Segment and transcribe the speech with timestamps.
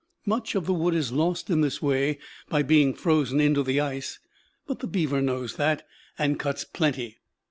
[0.25, 2.17] Much of the wood is lost in this way
[2.49, 4.17] by being frozen into the ice;
[4.65, 5.85] but the beaver knows that,
[6.17, 7.19] and cuts plenty.